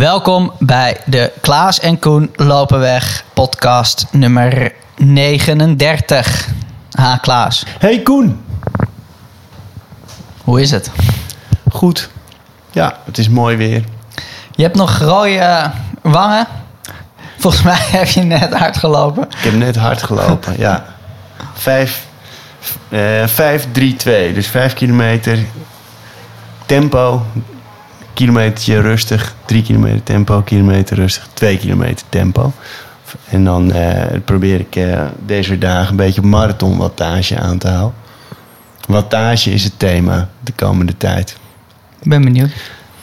[0.00, 6.48] Welkom bij de Klaas en Koen lopen weg podcast nummer 39.
[6.90, 8.44] Ha Klaas, Hey Koen.
[10.44, 10.90] hoe is het?
[11.70, 12.10] Goed.
[12.70, 13.84] Ja, het is mooi weer.
[14.50, 15.68] Je hebt nog rode eh,
[16.02, 16.46] wangen.
[17.38, 19.22] Volgens mij heb je net hard gelopen.
[19.22, 20.84] Ik heb net hard gelopen, ja.
[21.54, 22.06] Vijf,
[22.88, 24.32] eh, vijf, drie, twee.
[24.32, 25.38] Dus vijf kilometer
[26.66, 27.22] tempo.
[28.20, 29.34] Kilometertje rustig.
[29.44, 31.28] Drie kilometer tempo, kilometer rustig.
[31.34, 32.52] Twee kilometer tempo.
[33.28, 37.94] En dan eh, probeer ik eh, deze dagen een beetje marathonwattage aan te houden.
[38.86, 41.36] Wattage is het thema de komende tijd.
[42.00, 42.50] Ik ben benieuwd.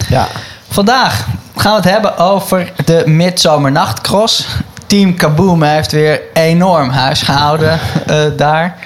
[0.10, 0.28] Ja,
[0.68, 4.48] Vandaag gaan we het hebben over de Midzomernachtcross.
[4.86, 8.78] Team Kaboom heeft weer enorm huis gehouden eh, daar.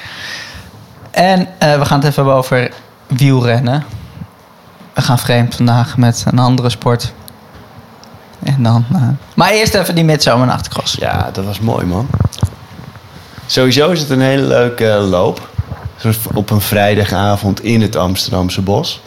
[1.12, 2.72] En we gaan het even hebben over
[3.08, 3.86] wielrennen.
[4.94, 7.14] We gaan vreemd vandaag met een andere sport.
[8.44, 9.02] En dan, eh,
[9.34, 10.96] Maar eerst even die Midzomernachtcross.
[11.00, 12.08] Ja, dat was mooi, man.
[13.46, 15.50] Sowieso is het een hele leuke eh, loop.
[16.34, 19.02] Op een vrijdagavond in het Amsterdamse bos.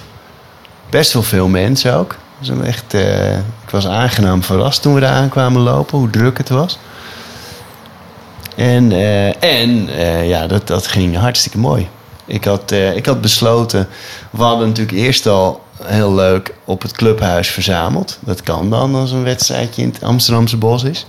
[0.91, 2.17] Best wel veel mensen ook.
[2.39, 6.49] Dus echt, eh, ik was aangenaam verrast toen we daar aankwamen lopen, hoe druk het
[6.49, 6.79] was.
[8.57, 8.93] En,
[9.41, 9.89] en
[10.27, 11.89] ja, dat, dat ging hartstikke mooi.
[12.25, 13.89] Ik had, ik had besloten,
[14.31, 18.19] we hadden natuurlijk eerst al heel leuk op het clubhuis verzameld.
[18.21, 21.07] Dat kan dan als een wedstrijdje in het Amsterdamse bos is.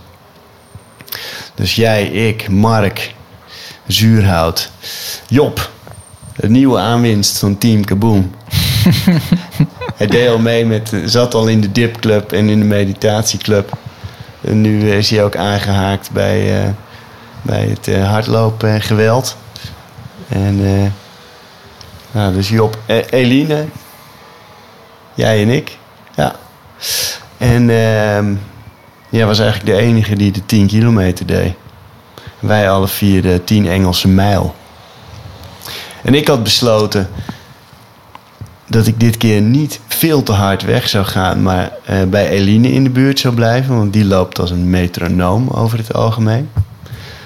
[1.53, 3.15] Dus jij, ik, Mark,
[3.87, 4.71] Zuurhout,
[5.27, 5.71] Job.
[6.35, 8.35] De nieuwe aanwinst van Team Kaboom.
[9.95, 13.77] Hij deed al mee met, zat al in de dipclub en in de meditatieclub.
[14.41, 16.69] En nu is hij ook aangehaakt bij, eh,
[17.41, 19.37] bij het eh, hardlopen en geweld.
[20.27, 20.91] En eh,
[22.11, 23.65] nou, dus Job, eh, Eline,
[25.15, 25.77] jij en ik.
[26.15, 26.35] Ja.
[27.37, 28.33] En ehm
[29.09, 31.53] jij was eigenlijk de enige die de 10 kilometer deed.
[32.39, 34.55] Wij alle vier de 10 Engelse mijl.
[36.03, 37.09] En ik had besloten
[38.67, 42.71] dat ik dit keer niet veel te hard weg zou gaan, maar eh, bij Eline
[42.71, 46.49] in de buurt zou blijven, want die loopt als een metronoom over het algemeen.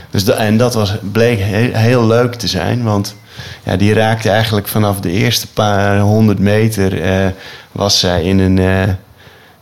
[0.09, 1.39] Dus en dat was, bleek
[1.73, 3.15] heel leuk te zijn, want
[3.63, 7.27] ja, die raakte eigenlijk vanaf de eerste paar honderd meter eh,
[7.71, 8.93] was zij in een eh,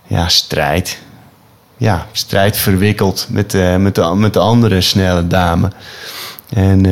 [0.04, 1.00] ja, strijd.
[1.78, 5.70] Ja, strijd verwikkeld met, eh, met, de, met de andere snelle dame.
[6.54, 6.84] En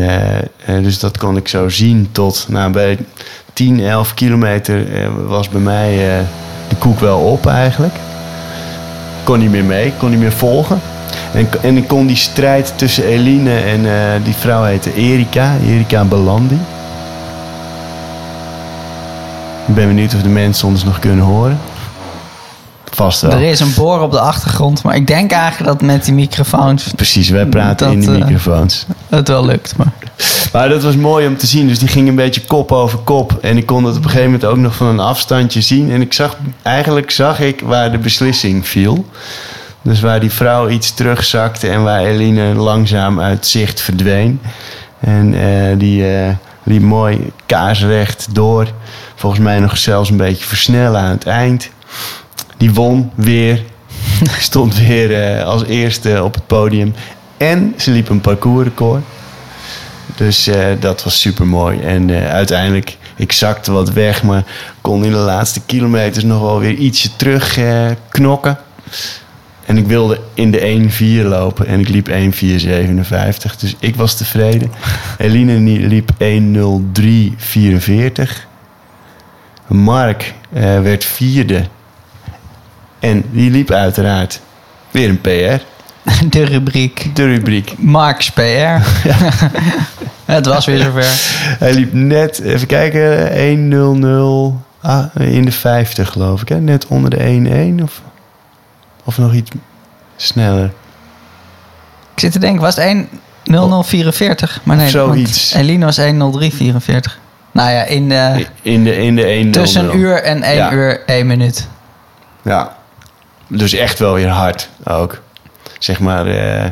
[0.65, 2.97] dus dat kon ik zo zien tot, nou, bij
[3.53, 4.85] 10, 11 kilometer
[5.27, 5.97] was bij mij
[6.67, 7.93] de koek wel op eigenlijk.
[9.23, 10.81] Kon niet meer mee, kon niet meer volgen.
[11.33, 13.83] En, en ik kon die strijd tussen Eline en
[14.23, 16.59] die vrouw heette Erika, Erika Belandi.
[19.67, 21.59] Ik ben benieuwd of de mensen ons nog kunnen horen.
[22.91, 23.31] Vast wel.
[23.31, 26.91] Er is een boor op de achtergrond, maar ik denk eigenlijk dat met die microfoons
[26.95, 28.85] Precies, wij praten Dat, in de eh, microfoons.
[29.09, 29.77] het wel lukt.
[29.77, 29.93] Maar
[30.51, 31.67] Maar dat was mooi om te zien.
[31.67, 33.37] Dus die ging een beetje kop over kop.
[33.41, 35.91] En ik kon dat op een gegeven moment ook nog van een afstandje zien.
[35.91, 39.05] En ik zag, eigenlijk zag ik waar de beslissing viel.
[39.81, 44.41] Dus waar die vrouw iets terugzakte en waar Eline langzaam uit zicht verdween.
[44.99, 46.33] En eh, die eh,
[46.65, 48.67] liep mooi kaarsrecht door.
[49.15, 51.69] Volgens mij nog zelfs een beetje versnellen aan het eind.
[52.57, 53.63] Die won weer.
[54.39, 56.95] Stond weer eh, als eerste op het podium.
[57.37, 59.03] En ze liep een parcoursrecord.
[60.15, 61.79] Dus eh, dat was super mooi.
[61.79, 64.43] En eh, uiteindelijk, ik zakte wat weg, maar
[64.81, 67.59] kon in de laatste kilometers nog wel weer ietsje terug
[68.09, 68.57] knokken.
[69.65, 70.89] En ik wilde in de
[71.23, 72.11] 1-4 lopen en ik liep 1-4-57.
[73.59, 74.71] Dus ik was tevreden.
[75.17, 76.17] Eline liep 1-0-3-44.
[79.67, 81.63] Mark eh, werd vierde.
[82.99, 84.41] En die liep uiteraard
[84.91, 85.63] weer een PR.
[86.29, 88.41] de rubriek De rubriek Marks PR.
[90.35, 91.05] het was weer zover.
[91.59, 93.29] Hij liep net, even kijken,
[93.71, 96.49] 1-0-0 ah, in de 50 geloof ik.
[96.49, 96.59] Hè?
[96.59, 98.01] Net onder de 1-1 of,
[99.05, 99.51] of nog iets
[100.15, 100.65] sneller.
[102.13, 103.05] Ik zit te denken, was het
[104.57, 104.63] 1.0044?
[104.63, 105.53] Maar nee, Zoiets.
[105.53, 106.05] Eline was 1.0344.
[107.51, 109.49] Nou ja, in de, In de, in de 1-0.
[109.49, 110.71] tussen een uur en 1 Ja.
[110.71, 111.67] uur 1 minuut.
[112.41, 112.75] Ja,
[113.47, 115.21] dus echt wel weer hard ook.
[115.79, 116.69] Zeg maar eh,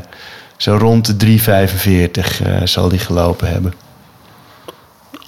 [0.58, 3.74] zo rond de 3,45 eh, zal die gelopen hebben.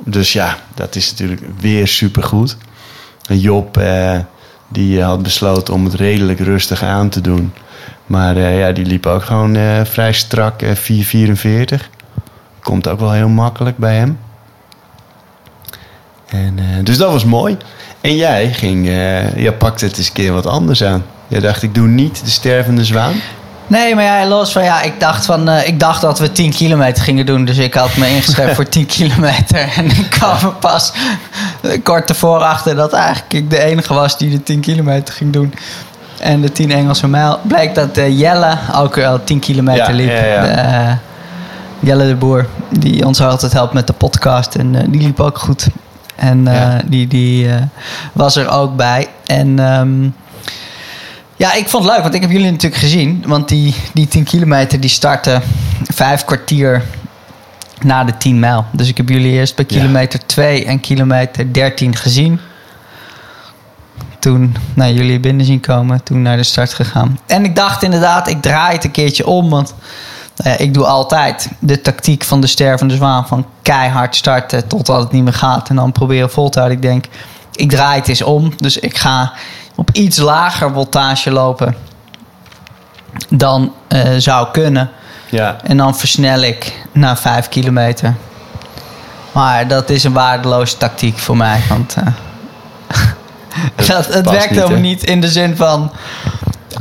[0.04, 2.58] Dus ja, dat is natuurlijk weer supergoed.
[3.28, 4.20] Job, eh,
[4.76, 7.54] die had besloten om het redelijk rustig aan te doen.
[8.06, 10.76] Maar eh, ja, die liep ook gewoon eh, vrij strak eh
[11.80, 11.90] 4,44.
[12.62, 14.18] Komt ook wel heel makkelijk bij hem.
[16.26, 17.58] En, eh, dus dat was mooi.
[18.02, 21.06] En jij ging, eh, jij pakte het eens een keer wat anders aan.
[21.28, 23.14] Je dacht, ik doe niet de stervende zwaan.
[23.68, 26.52] Nee, maar ja, los van ja, ik dacht, van, eh, ik dacht dat we 10
[26.52, 27.46] kilometer gingen doen.
[27.46, 29.70] Dus ik had me ingeschreven voor 10 kilometer.
[29.78, 30.92] En ik kwam er pas
[31.84, 35.54] kort ervoor achter dat eigenlijk ik de enige was die de 10 kilometer ging doen.
[36.20, 37.40] En de 10 Engelse mijl.
[37.44, 40.10] Bleek dat eh, Jelle ook al 10 kilometer Ja, liep.
[40.10, 40.42] ja, ja.
[40.42, 40.94] De, eh,
[41.80, 44.56] Jelle de Boer, die ons altijd helpt met de podcast.
[44.56, 45.68] En die liep ook goed.
[46.16, 46.48] En
[46.86, 47.50] die, die
[48.14, 49.08] was er ook bij.
[49.26, 50.08] En ehm,
[51.36, 53.24] ja, ik vond het leuk, want ik heb jullie natuurlijk gezien.
[53.28, 55.42] Want die, die 10 kilometer die starten
[55.84, 56.84] vijf kwartier
[57.82, 58.66] na de 10 mijl.
[58.72, 59.78] Dus ik heb jullie eerst bij Ja.
[59.78, 62.40] kilometer 2 en kilometer 13 gezien.
[64.20, 67.20] Toen nou, jullie binnen zien komen, toen naar de start gegaan.
[67.26, 69.50] En ik dacht inderdaad, ik draai het een keertje om.
[69.50, 69.74] Want
[70.36, 73.28] nou ja, ik doe altijd de tactiek van de stervende zwaan.
[73.28, 75.70] Van keihard starten totdat het niet meer gaat.
[75.70, 76.78] En dan proberen vol te houden.
[76.82, 77.06] Ik denk,
[77.56, 78.54] ik draai het eens om.
[78.58, 79.34] Dus ik ga
[79.76, 81.76] op iets lager voltage lopen
[83.30, 84.90] dan eh, zou kunnen.
[85.30, 88.14] Ja, En dan versnel ik naar 5 kilometer.
[89.32, 91.62] Maar dat is een waardeloze tactiek voor mij.
[91.70, 95.92] Want eh, dat, het werkt niet, niet in de zin van...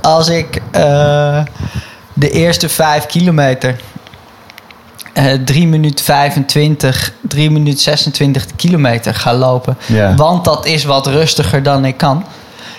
[0.00, 1.42] Als ik eh,
[2.12, 3.80] de eerste 5 kilometer...
[5.14, 9.78] eh 3 minuten 25, 3 minuten 26 kilometer ga lopen.
[9.86, 10.14] Ja.
[10.14, 12.24] Want dat is wat rustiger dan ik kan.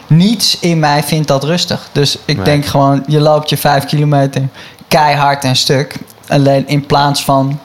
[0.08, 1.88] Niets in mij vindt dat rustig.
[1.92, 2.46] Dus ik Nee.
[2.46, 4.42] denk gewoon, je loopt je 5 kilometer
[4.88, 5.96] keihard en stuk.
[6.28, 7.60] Alleen in plaats van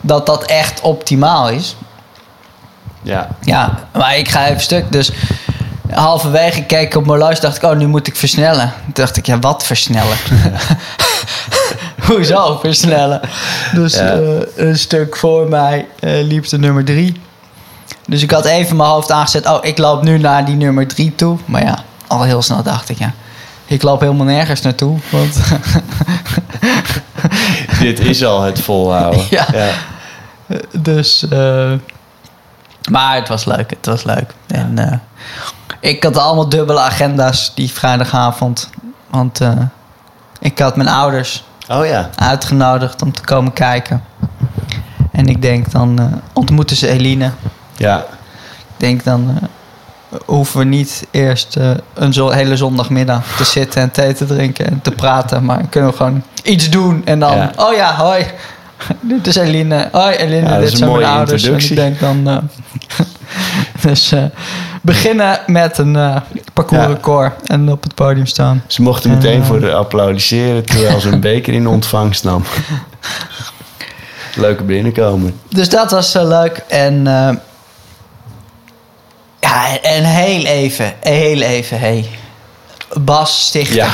[0.00, 1.76] dat dat echt optimaal is.
[3.02, 3.28] ja.
[3.40, 4.92] Ja, maar ik ga even stuk.
[4.92, 5.10] Dus
[5.90, 7.40] halverwege keek ik op mijn horloge.
[7.40, 8.72] Dacht ik, oh, nu moet ik versnellen.
[8.84, 10.16] Toen dacht ik, ja, wat versnellen?
[12.08, 13.20] Hoezo versnellen?
[13.74, 14.00] Dus Ja.
[14.12, 14.20] eh,
[14.56, 17.20] een stuk voor mij eh, liep de nummer drie.
[18.06, 19.46] Dus ik had even mijn hoofd aangezet.
[19.46, 21.38] Oh, ik loop nu naar die nummer drie toe.
[21.44, 23.12] Maar ja, al heel snel dacht ik, ja.
[23.66, 24.98] Ik loop helemaal nergens naartoe.
[25.10, 25.36] Want
[27.80, 29.20] Dit is al het volhouden.
[29.30, 29.46] Ja.
[29.52, 29.68] ja.
[30.78, 31.72] Dus, eh,
[32.90, 34.34] maar het was leuk, het was leuk.
[34.46, 35.02] En
[35.80, 38.70] ik had allemaal dubbele agenda's die vrijdagavond.
[39.10, 39.40] Want
[40.40, 42.10] ik had mijn ouders Oh ja.
[42.14, 44.02] uitgenodigd om te komen kijken.
[45.12, 47.30] En ik denk dan eh, ontmoeten ze Eline.
[47.76, 47.98] Ja.
[48.58, 53.82] Ik denk dan eh, hoeven we niet eerst eh, een zo hele zondagmiddag te zitten
[53.82, 55.44] en thee te drinken en te praten.
[55.44, 57.52] Maar kunnen we gewoon iets doen en dan, Ja.
[57.56, 58.26] oh ja, hoi.
[59.00, 59.88] Dit is Eline.
[59.92, 61.44] Hoi Eline, Ja, dit is een zijn mijn mooie ouders.
[61.44, 62.28] En ik denk dan...
[62.28, 62.36] eh,
[63.86, 64.24] dus eh,
[64.82, 66.16] beginnen met een eh
[66.52, 68.62] parcoursrecord en op het podium staan.
[68.66, 72.44] Ze mochten En, meteen voor de applaudisseren terwijl ze een beker in ontvangst nam.
[74.34, 75.40] Leuke binnenkomen.
[75.48, 76.62] Dus dat was zo leuk.
[76.68, 77.04] En
[79.40, 82.08] ja, en heel even, heel even, hey.
[83.00, 83.76] Bas Stichter.
[83.76, 83.88] Ja.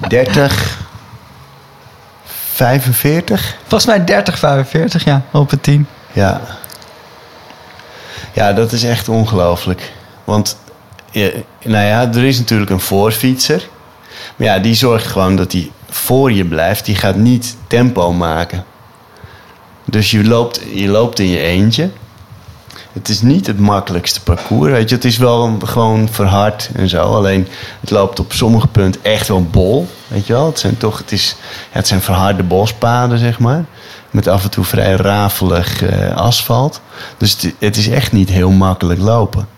[0.08, 0.77] 30.
[2.58, 3.56] 45.
[3.60, 5.86] Volgens mij 30, 45, ja, op het 10.
[6.12, 6.40] Ja.
[8.32, 9.92] Ja, dat is echt ongelooflijk.
[10.24, 10.58] Want,
[11.10, 11.30] ja,
[11.64, 13.68] nou ja, er is natuurlijk een voorfietser.
[14.36, 16.84] Maar ja, die zorgt gewoon dat hij voor je blijft.
[16.84, 18.64] Die gaat niet tempo maken.
[19.84, 21.90] Dus je loopt, je loopt in je eentje.
[22.92, 24.72] Het is niet het makkelijkste parcours.
[24.72, 27.02] Weet je, het is wel gewoon verhard en zo.
[27.02, 27.48] Alleen
[27.80, 29.88] het loopt op sommige punten echt wel bol.
[30.08, 31.36] Weet je wel, het zijn toch, het, is,
[31.70, 33.64] het zijn verharde bospaden, zeg maar.
[34.10, 36.80] Met af en toe vrij rafelig eh, asfalt.
[37.16, 39.48] Dus het, het is echt niet heel makkelijk lopen.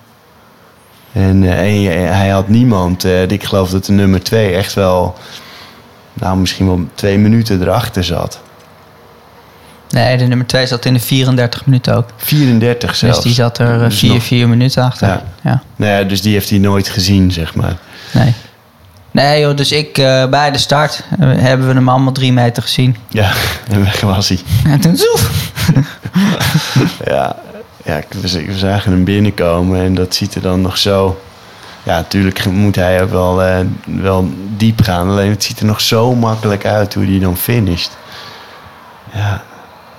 [1.13, 3.05] En, eh, en je- hij had niemand.
[3.05, 5.15] eh, ik geloof dat de nummer twee echt wel,
[6.15, 8.41] nou misschien wel twee minuten erachter zat.
[9.89, 12.09] Nee, de nummer 2 zat in de 34 minuten ook.
[12.17, 13.15] 34 zelfs.
[13.17, 15.09] Dus die zat er Dus 4 nog- vier minuten achter.
[15.09, 15.23] Ja.
[15.43, 15.63] Ja.
[15.77, 17.77] Nou ja, dus die heeft hij nooit gezien, zeg maar.
[18.13, 18.35] Nee.
[19.11, 22.63] Nee joh, dus ik eh, bij de start eh, hebben we hem allemaal drie meter
[22.63, 22.97] gezien.
[23.09, 23.33] Ja,
[23.71, 24.41] en weg was hij.
[24.65, 25.31] En toen zoef.
[27.05, 27.37] Ja,
[27.85, 31.21] ja we, we zagen hem binnenkomen en dat ziet er dan nog zo...
[31.83, 35.09] Ja, natuurlijk moet hij ook wel, eh, wel diep gaan.
[35.09, 37.97] Alleen het ziet er nog zo makkelijk uit hoe hij dan finisht.
[39.13, 39.43] Ja,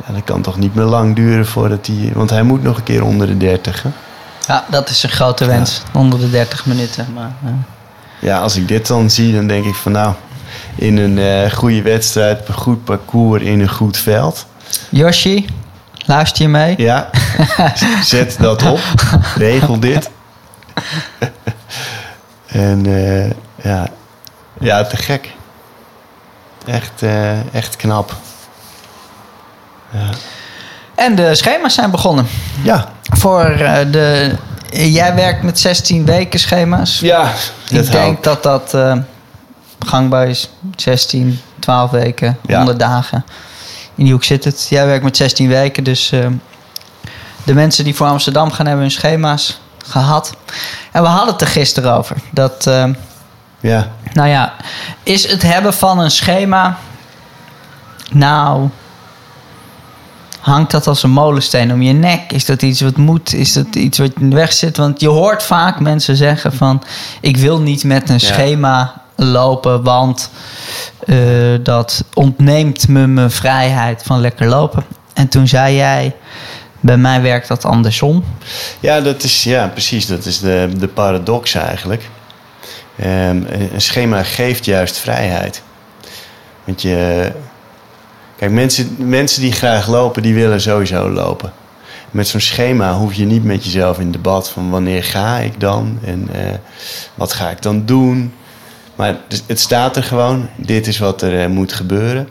[0.06, 2.12] ja, dat kan toch niet meer lang duren voordat hij...
[2.14, 3.90] Want hij moet nog een keer onder de 30, hè?
[4.48, 5.82] Ja, dat is een grote wens.
[5.94, 7.08] Onder de 30 minuten.
[7.14, 7.32] Maar,
[8.22, 10.14] Ja, als ik dit dan zie, dan denk ik van nou...
[10.76, 14.46] In een eh, goede wedstrijd, een goed parcours, in een goed veld...
[14.90, 15.46] Yoshi,
[16.06, 16.74] luister je mee?
[16.78, 17.10] Ja,
[18.04, 18.80] zet dat op.
[19.36, 20.10] Regel dit.
[22.48, 23.32] en eh,
[23.64, 23.88] ja.
[24.60, 25.34] ja, te gek.
[26.66, 28.16] Echt, eh, echt knap.
[29.90, 30.10] Ja.
[30.96, 32.28] En de schema's zijn begonnen.
[32.64, 33.56] ja, Voor
[33.92, 34.36] de
[34.72, 37.00] jij werkt met 16 weken schema's.
[37.00, 37.32] Ja,
[37.70, 38.98] dat Ik denk dat dat eh,
[39.80, 40.50] gangbaar is.
[40.76, 42.56] 16, 12 weken, Ja.
[42.56, 43.26] 100 dagen.
[43.96, 44.68] In die hoek zit het.
[44.70, 46.28] Jij werkt met 16 weken, dus eh,
[47.44, 50.34] de mensen die voor Amsterdam gaan hebben hun schema's gehad.
[50.92, 52.16] En we hadden het er gisteren over.
[52.32, 52.86] Dat, eh,
[53.60, 54.54] Ja, nou ja,
[55.04, 56.78] is het hebben van een schema.
[58.12, 58.70] Nou.
[60.42, 62.32] Hangt dat als een molensteen om je nek?
[62.32, 63.34] Is dat iets wat moet?
[63.34, 64.78] Is dat iets wat in de weg zit?
[64.78, 66.84] Want je hoort vaak mensen zeggen van...
[67.22, 68.34] ik wil niet met een Ja.
[68.34, 69.84] schema lopen...
[69.84, 70.30] want
[71.06, 71.18] eh,
[71.64, 74.84] dat ontneemt me mijn vrijheid van lekker lopen.
[75.14, 76.16] En toen zei jij...
[76.80, 78.24] bij mij werkt dat andersom.
[78.80, 80.08] ja, dat is, ja precies.
[80.08, 82.10] Dat is de, de paradox eigenlijk.
[82.98, 83.42] Ehm,
[83.74, 85.62] een schema geeft juist vrijheid.
[86.64, 87.32] Want je...
[88.42, 91.54] Kijk, mensen, mensen die graag lopen, die willen sowieso lopen.
[92.12, 96.00] Met zo'n schema hoef je niet met jezelf in debat van wanneer ga ik dan
[96.04, 96.54] en eh,
[97.16, 98.34] wat ga ik dan doen.
[98.96, 102.30] Maar dus het staat er gewoon, dit is wat er eh, moet gebeuren.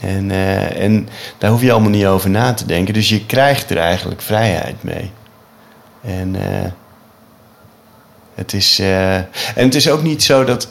[0.00, 1.08] En, eh, en
[1.38, 2.94] daar hoef je allemaal niet over na te denken.
[2.94, 5.10] Dus je krijgt er eigenlijk vrijheid mee.
[6.00, 6.36] En
[8.34, 10.68] het is, en het is ook niet zo dat.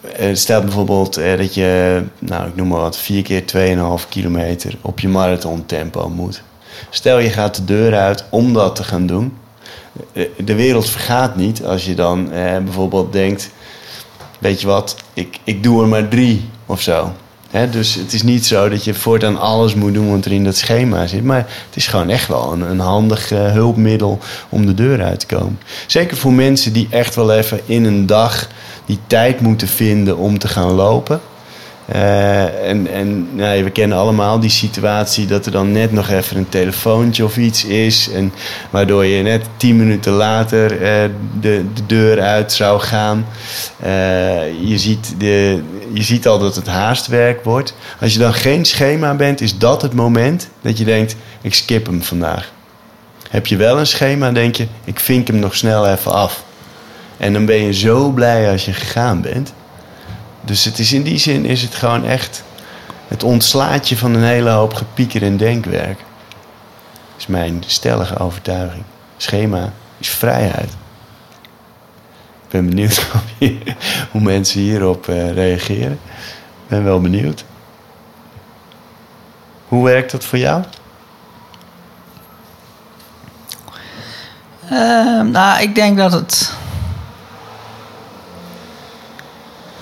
[0.00, 3.42] Eh, stel bijvoorbeeld eh, dat je, nou ik noem maar wat, 4 keer
[4.02, 6.42] 2,5 kilometer op je marathon tempo moet.
[6.90, 9.36] Stel je gaat de deur uit om dat te gaan doen.
[10.12, 12.28] Eh, De wereld vergaat niet als je dan
[12.64, 13.50] bijvoorbeeld denkt:
[14.38, 17.12] Weet je wat, ik, ik doe er maar drie of zo.
[17.50, 20.56] Dus het is niet zo dat je voortaan alles moet doen wat er in dat
[20.56, 21.24] schema zit.
[21.24, 25.20] Maar het is gewoon echt wel een, een handig eh, hulpmiddel om de deur uit
[25.20, 25.58] te komen.
[25.86, 28.48] Zeker voor mensen die echt wel even in een dag
[28.86, 31.20] die tijd moeten vinden om te gaan lopen.
[31.86, 36.36] Eh, en en nou, we kennen allemaal die situatie dat er dan net nog even
[36.36, 38.10] een telefoontje of iets is.
[38.10, 38.32] En
[38.70, 43.26] waardoor je net tien minuten later eh, de, de deur uit zou gaan.
[44.60, 47.74] Je, ziet de, je ziet al dat het haastwerk wordt.
[48.00, 51.86] Als je dan geen schema bent, is dat het moment dat je denkt: ik skip
[51.86, 52.52] hem vandaag.
[53.30, 56.44] Heb je wel een schema, denk je: ik vink hem nog snel even af.
[57.16, 59.52] En dan ben je zo blij als je gegaan bent.
[60.44, 62.42] Dus het is in die zin is het gewoon echt.
[63.08, 65.98] Het ontslaat je van een hele hoop gepieker en denkwerk.
[67.18, 68.82] is mijn stellige overtuiging.
[69.16, 70.72] Schema is vrijheid.
[72.48, 73.06] Ik ben benieuwd
[74.10, 75.92] hoe, mensen hierop eh, reageren.
[75.92, 77.44] Ik ben wel benieuwd.
[79.68, 80.62] Hoe werkt dat voor jou?
[84.70, 86.52] Ehm, nou, ik denk dat het.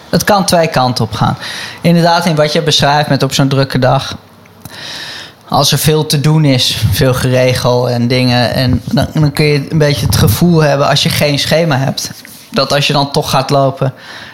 [0.08, 1.36] Het kan twee kanten op gaan.
[1.80, 4.16] Inderdaad, in wat je beschrijft met op zo'n drukke dag.
[5.48, 8.52] Als er veel te doen is, veel geregel en dingen.
[8.52, 12.10] En dan, dan kun je een beetje het gevoel hebben als je geen schema hebt.
[12.56, 13.92] Dat als je dan toch gaat lopen,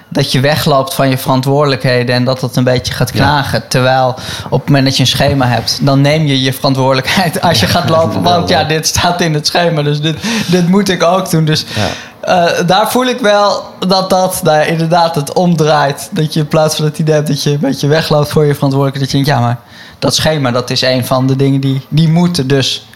[0.09, 3.15] dat je wegloopt van je verantwoordelijkheden en dat dat een beetje gaat Ja.
[3.15, 3.69] knagen.
[3.69, 4.09] Terwijl
[4.51, 7.67] op het moment dat je een schema hebt, dan neem je je verantwoordelijkheid als je
[7.67, 8.23] gaat lopen.
[8.33, 11.45] Want ja, dit staat in het schema, dus dit, dit moet ik ook doen.
[11.45, 12.47] Dus Ja.
[12.57, 16.09] eh, daar voel ik wel dat dat inderdaad het omdraait.
[16.13, 18.55] Dat je in plaats van het idee hebt dat je een beetje wegloopt voor je
[18.55, 19.59] verantwoordelijkheid, dat je denkt, ja, maar
[19.99, 22.47] dat schema dat is een van de dingen die, die moeten.
[22.47, 22.87] Dus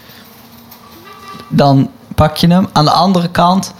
[1.47, 2.67] dan pak je hem.
[2.73, 3.73] Aan de andere kant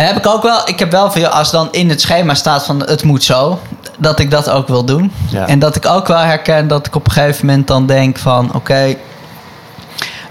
[0.00, 2.80] heb ik ook wel, ik heb wel veel, als dan in het schema staat van
[2.80, 3.58] het moet zo,
[3.98, 5.12] dat ik dat ook wil doen.
[5.28, 5.46] Ja.
[5.46, 8.54] En dat ik ook wel herken dat ik op een gegeven moment dan denk van
[8.54, 8.96] oké,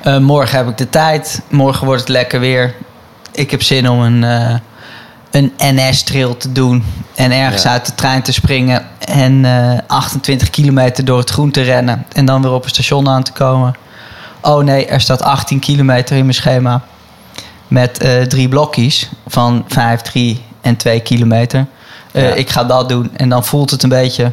[0.01, 2.75] eh, morgen heb ik de tijd, morgen wordt het lekker weer.
[3.31, 4.55] Ik heb zin om een, eh,
[5.31, 6.83] een NS-trail te doen
[7.15, 7.69] en ergens Ja.
[7.71, 12.25] uit de trein te springen en eh, 28 kilometer door het groen te rennen en
[12.25, 13.75] dan weer op een station aan te komen.
[14.41, 16.81] Oh nee, er staat 18 kilometer in mijn schema
[17.71, 21.65] met eh, drie blokjes van 5, 3 en 2 kilometer.
[22.11, 22.33] Eh, Ja.
[22.33, 24.31] Ik ga dat doen en dan voelt het een beetje.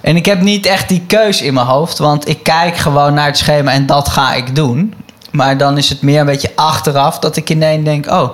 [0.00, 3.26] En ik heb niet echt die keus in mijn hoofd, want ik kijk gewoon naar
[3.26, 4.94] het schema en dat ga ik doen.
[5.30, 8.28] Maar dan is het meer een beetje achteraf dat ik ineens denk: oh,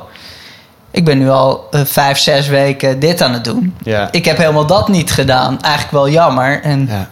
[0.91, 3.75] ik ben nu al eh, vijf, zes weken dit aan het doen.
[3.83, 4.09] Ja.
[4.13, 5.61] Ik heb helemaal dat niet gedaan.
[5.63, 6.63] Eigenlijk wel jammer.
[6.63, 7.09] En Ja.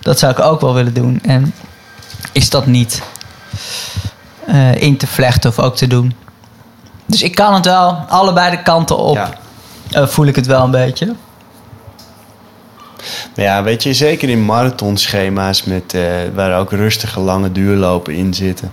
[0.00, 1.20] dat zou ik ook wel willen doen.
[1.22, 1.54] En
[2.32, 3.02] is dat niet
[4.48, 6.14] eh, in te vlechten of ook te doen?
[7.06, 9.30] Dus ik kan het wel, allebei de kanten op, Ja.
[9.90, 11.14] eh, voel ik het wel een beetje.
[13.36, 16.02] Maar ja, weet je, zeker in marathonschema's met, eh,
[16.34, 18.70] waar ook rustige lange duurlopen in zitten.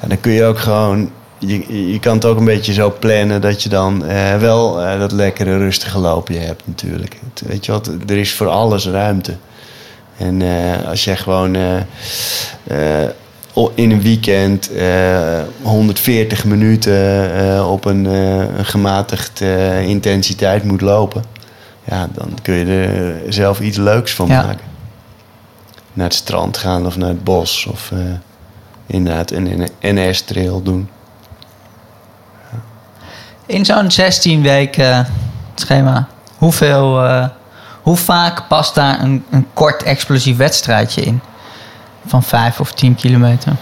[0.00, 3.40] En dan kun je ook gewoon, je, je kan het ook een beetje zo plannen
[3.40, 4.04] dat je dan
[4.38, 7.18] wel dat lekkere rustige loopje hebt natuurlijk.
[7.28, 9.34] Het- weet je wat, er is voor alles ruimte.
[10.16, 10.42] En
[10.86, 11.56] als jij gewoon
[13.74, 20.80] in een weekend eh, 140 minuten eh, op een, eh, een gematigd eh, intensiteit moet
[20.80, 21.24] lopen.
[21.84, 24.42] Ja, dan kun je er zelf iets leuks van Ja.
[24.42, 24.72] maken.
[25.92, 27.98] Naar het strand gaan of naar het bos of eh,
[28.86, 30.88] inderdaad een NS-trail doen.
[33.46, 35.06] In zo'n 16 weken
[35.54, 36.06] schema,
[36.38, 37.26] hoeveel, eh,
[37.82, 41.20] hoe vaak past daar een, een kort explosief wedstrijdje in?
[42.06, 43.56] Van 5 of 10 kilometer.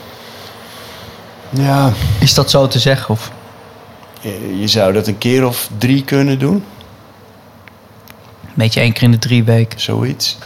[1.51, 3.11] Ja, Is dat zo te zeggen?
[3.11, 3.31] Of?
[4.21, 6.65] je je zou dat een keer of drie kunnen doen.
[8.45, 9.81] Een beetje één keer in de drie weken.
[9.81, 10.39] Zoiets.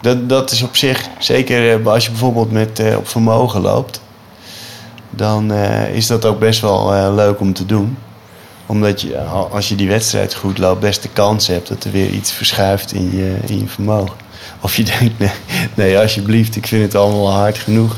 [0.00, 4.00] Dat, dat is op zich, zeker eh, als je bijvoorbeeld met, eh, op vermogen loopt,
[5.10, 7.96] dan eh, is dat ook best wel leuk om te doen.
[8.66, 11.90] Omdat je, al- als je die wedstrijd goed loopt, best de kans hebt dat er
[11.90, 14.16] weer iets verschuift in je, in je vermogen.
[14.60, 15.30] Of je denkt, nee,
[15.74, 17.96] nee, alsjeblieft, ik vind het allemaal hard genoeg.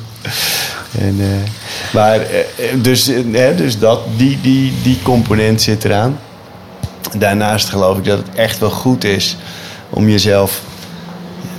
[0.99, 1.51] En, eh,
[1.93, 2.39] maar, eh,
[2.83, 6.19] dus, eh, dus dat, die, die, die component zit eraan.
[7.19, 9.37] Daarnaast geloof ik dat het echt wel goed is
[9.91, 10.63] om jezelf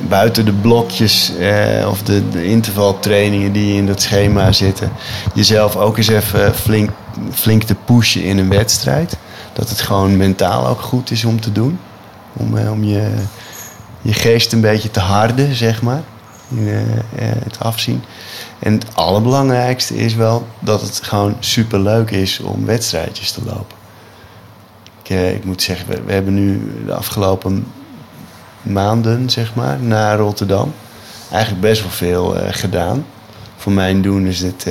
[0.08, 4.92] buiten de blokjes eh, of de, de intervaltrainingen die in dat schema zitten,
[5.34, 6.90] jezelf ook eens even flink,
[7.34, 9.18] flink te pushen in een wedstrijd.
[9.54, 11.80] Dat het gewoon mentaal ook goed is om te doen.
[12.34, 13.10] Om, om je,
[14.08, 16.04] je geest een beetje te harden, zeg maar.
[16.50, 16.98] In, eh,
[17.30, 18.04] eh, het afzien.
[18.60, 23.78] En het allerbelangrijkste is wel dat het gewoon super leuk is om wedstrijdjes te lopen.
[25.04, 27.68] Ik, eh, ik moet zeggen, we, hebben nu de afgelopen
[28.62, 30.74] maanden, zeg maar, naar Rotterdam.
[31.32, 33.06] Eigenlijk best wel veel gedaan.
[33.58, 34.64] Voor mijn doen is dit...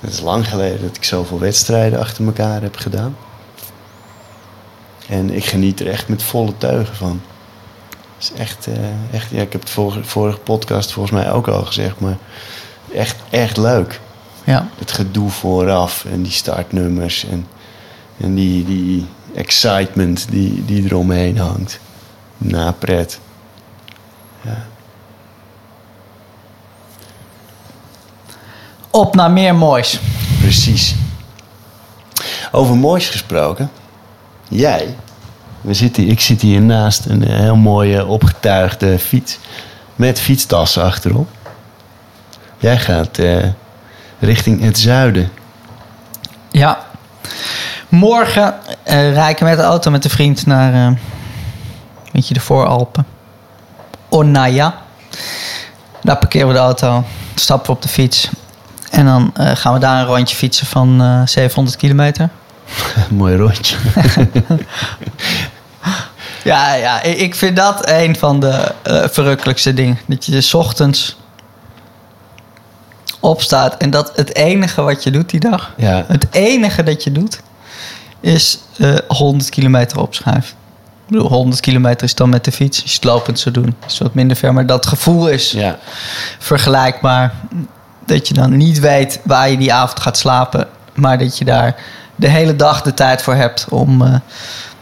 [0.00, 3.16] het is lang geleden dat ik zoveel wedstrijden achter elkaar heb gedaan.
[5.08, 7.20] En ik geniet er echt met volle teugen van.
[8.18, 11.48] Het is echt, eh, echt ja, ik heb het vorige, vorige podcast volgens mij ook
[11.48, 12.16] al gezegd, maar
[12.92, 14.00] echt, echt leuk.
[14.44, 14.68] Ja.
[14.78, 17.46] Het gedoe vooraf en die startnummers en,
[18.16, 21.80] en die, die excitement die, die eromheen hangt.
[22.38, 23.20] Na pret.
[24.42, 24.66] Ja.
[28.90, 30.00] Op naar meer moois.
[30.40, 30.94] Precies.
[32.52, 33.70] Over moois gesproken.
[34.48, 34.96] Jij,
[35.60, 39.38] we zitten, ik zit hier naast een heel mooie opgetuigde fiets.
[39.96, 41.28] Met fietstassen achterop.
[42.58, 43.44] Jij gaat eh,
[44.18, 45.30] richting het zuiden.
[46.50, 46.78] Ja.
[47.88, 50.96] Morgen eh rijd ik met de auto met een vriend naar eh
[52.12, 53.06] weet je, de Vooralpen.
[54.08, 54.74] Onaya.
[56.02, 58.28] Daar parkeren we de auto, stappen we op de fiets.
[58.90, 62.28] En dan eh, gaan we daar een rondje fietsen van eh 700 kilometer.
[63.10, 63.76] Mooi rondje.
[66.44, 69.98] Ja, ja, ik vind dat een van de eh, verrukkelijkste dingen.
[70.06, 71.16] Dat je dus ochtends
[73.20, 77.12] opstaat en dat het enige wat je doet die dag, Ja, het enige dat je
[77.12, 77.40] doet,
[78.20, 80.56] is eh 100 kilometer opschuiven.
[81.06, 82.82] Ik bedoel, 100 kilometer is dan met de fiets.
[82.82, 84.52] Als je het lopend zou doen, is wat minder ver.
[84.52, 85.78] Maar dat gevoel is ja,
[86.38, 87.34] vergelijkbaar.
[88.06, 90.68] Dat je dan niet weet waar je die avond gaat slapen.
[90.94, 91.76] Maar dat je daar
[92.18, 94.14] de hele dag de tijd voor hebt om eh,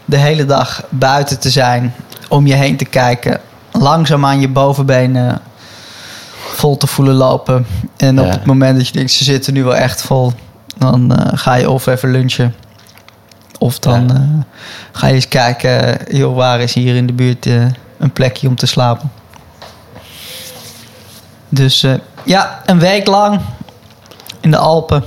[0.05, 1.93] de hele dag buiten te zijn.
[2.29, 3.39] Om je heen te kijken.
[3.71, 5.39] Langzaam aan je bovenbenen
[6.53, 7.65] vol te voelen lopen.
[7.97, 10.33] En op het moment dat je denkt, ze zitten nu wel echt vol.
[10.77, 12.55] Dan eh, ga je of even lunchen.
[13.59, 14.13] Of dan Ja.
[14.13, 14.21] eh,
[14.91, 17.45] ga je eens kijken, joh, waar is hier in de buurt
[17.97, 19.11] een plekje om te slapen.
[21.49, 21.85] Dus
[22.23, 23.39] ja, een week lang
[24.39, 25.03] in de Alpen.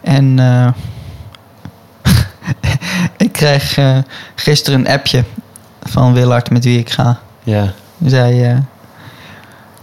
[0.00, 0.68] En eh,
[3.26, 3.98] ik kreeg eh,
[4.34, 5.24] gisteren een appje
[5.82, 7.18] van Willard met wie ik ga.
[7.42, 7.72] ja.
[7.98, 8.44] Die zei...
[8.44, 8.56] eh,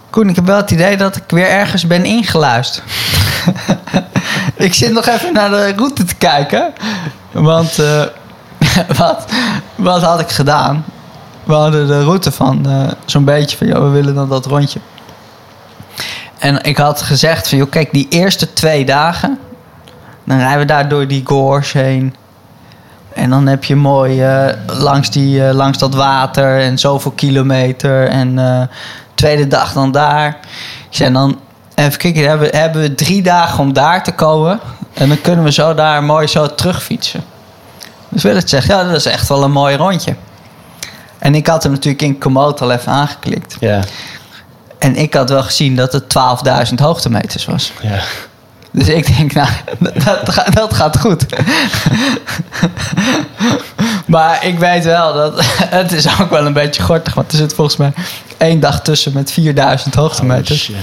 [0.09, 2.85] Koen, ik heb wel het idee dat ik weer ergens ben ingeluisterd.
[4.55, 6.73] ik zit nog even naar de route te kijken.
[7.31, 7.75] Want
[8.97, 9.25] wat,
[9.75, 10.85] wat had ik gedaan?
[11.43, 12.65] We hadden de route van
[13.05, 13.67] zo'n beetje van...
[13.67, 14.79] Ja, we willen dan dat rondje.
[16.37, 17.57] En ik had gezegd van...
[17.57, 19.36] Joh, kijk, die eerste twee dagen...
[20.27, 22.15] Dan rijden we daar door die gorge heen.
[23.13, 28.07] En dan heb je mooi eh, langs, die, eh, langs dat water en zoveel kilometer.
[28.07, 28.61] En eh,
[29.13, 30.39] tweede dag dan daar.
[30.89, 31.39] Zei dan,
[31.75, 34.59] even kijken, dan hebben, hebben we drie dagen om daar te komen.
[34.93, 37.23] En dan kunnen we zo daar mooi zo terugfietsen.
[38.09, 40.15] Dus Willert zegt, ja, dat is echt wel een mooi rondje.
[41.19, 43.57] En ik had hem natuurlijk in Komoot al even aangeklikt.
[43.59, 43.83] Ja,
[44.79, 46.03] En ik had wel gezien dat het
[46.69, 47.73] 12.000 hoogtemeters was.
[47.81, 47.99] ja.
[48.77, 49.47] Dus ik denk, nou,
[50.05, 51.25] dat, gaat- dat gaat goed.
[54.05, 55.33] maar ik weet wel dat
[55.79, 57.13] het is ook wel een beetje gortig.
[57.13, 57.93] Want er zit volgens mij
[58.37, 60.69] één dag tussen met 4000 hoogtemeters.
[60.69, 60.75] Oh.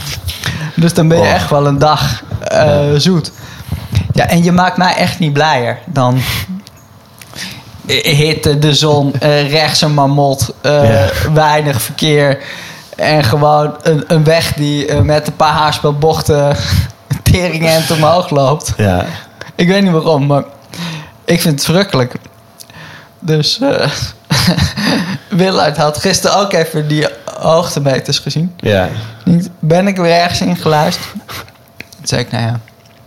[0.77, 1.31] Dus dan ben je Oh.
[1.33, 3.31] echt wel een dag eh, zoet.
[4.13, 6.21] Ja, en je maakt mij echt niet blijer dan
[7.87, 11.09] hitte, de zon, eh, rechts een mamot, eh, Ja.
[11.33, 12.39] weinig verkeer
[12.97, 16.57] en gewoon een, een weg die met een paar haarspelbochten
[17.41, 18.73] teringend omhoog loopt.
[18.77, 19.07] Ja,
[19.55, 20.43] Ik weet niet waarom, maar
[21.25, 22.15] ik vind het verrukkelijk.
[23.19, 23.91] Dus eh
[25.29, 27.07] Willard had gisteren ook even die
[27.39, 28.55] hoogtemeters gezien.
[28.57, 28.89] ja.
[29.59, 31.07] Ben ik weer ergens in geluisterd?
[31.77, 32.61] Toen zei ik, nou ja,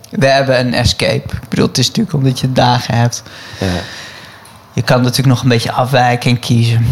[0.09, 1.33] we hebben een escape.
[1.33, 3.23] Ik bedoel, het is natuurlijk omdat je dagen hebt.
[3.59, 3.65] ja.
[4.73, 6.87] Je kan natuurlijk nog een beetje afwijken en kiezen.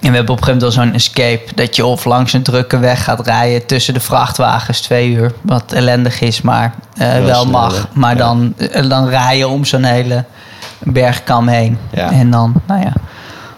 [0.00, 1.54] En we hebben op een gegeven moment al zo'n escape...
[1.54, 3.66] dat je of langs een drukke weg gaat rijden...
[3.66, 5.32] tussen de vrachtwagens twee uur.
[5.42, 7.74] Wat ellendig is, maar eh, Wel snel, mag.
[7.76, 7.82] hè?
[7.92, 8.18] Maar Ja.
[8.18, 10.24] dan, eh, dan rij je om zo'n hele
[10.78, 11.78] bergkam heen.
[11.90, 12.10] Ja.
[12.10, 12.92] En dan, nou ja...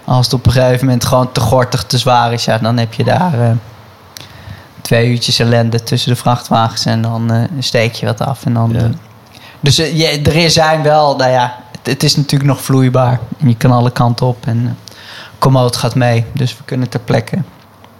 [0.04, 2.44] als het op een gegeven moment gewoon te gortig, te zwaar is...
[2.44, 3.40] Ja, dan heb je daar...
[3.40, 3.50] eh,
[4.82, 6.84] twee uurtjes ellende tussen de vrachtwagens...
[6.84, 8.70] en dan eh, steek je wat af en dan...
[8.72, 8.88] Ja.
[9.60, 13.18] dus je, er zijn wel, nou ja, het, het is natuurlijk nog vloeibaar.
[13.40, 14.70] En je kan alle kanten op en uh,
[15.40, 16.24] Komoot gaat mee.
[16.32, 17.38] Dus we kunnen ter plekke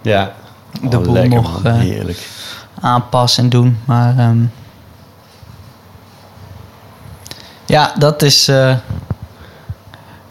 [0.03, 0.33] ja.
[0.81, 2.29] de Oh, boel lekker, nog eh, Heerlijk.
[2.81, 3.79] aanpassen en doen.
[3.85, 4.45] Maar ehm,
[7.67, 8.77] ja, dat is eh,